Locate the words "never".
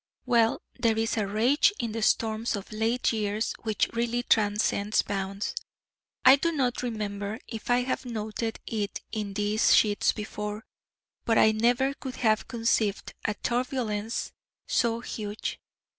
11.51-11.93